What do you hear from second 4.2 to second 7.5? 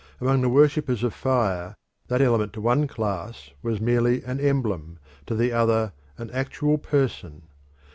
an emblem, to the other an actual person.